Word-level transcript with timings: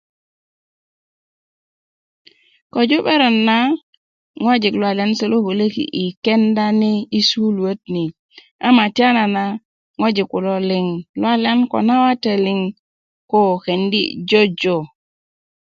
Köju 2.73 2.97
'berön 3.03 3.37
na 3.47 3.57
ŋwajik 4.41 4.75
luwaliyan 4.79 5.11
se 5.17 5.25
lo 5.31 5.37
kölöki 5.45 5.83
i 6.03 6.05
kenda 6.25 6.65
ni 6.81 6.91
i 7.17 7.19
sukuluöt 7.29 7.79
ni 7.93 8.03
ama 8.67 8.83
tiyanana 8.95 9.43
ŋwajik 9.99 10.27
kulo 10.31 10.53
liŋ 10.69 10.85
luwaliyan 11.19 11.59
ko 11.71 11.77
na 11.87 11.95
wate 12.03 12.31
liŋ 12.45 12.59
kendi 13.65 14.01
jojo 14.29 14.77